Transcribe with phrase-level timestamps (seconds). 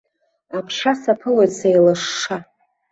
[0.57, 2.37] Аԥша саԥылоит сеилышша.